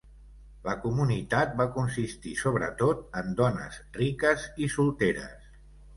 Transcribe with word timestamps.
La 0.67 0.73
comunitat 0.85 1.51
va 1.59 1.67
consistir 1.75 2.33
sobretot 2.41 3.03
en 3.21 3.31
dones 3.43 3.79
riques 4.03 4.49
i 4.69 4.75
solteres. 4.79 5.53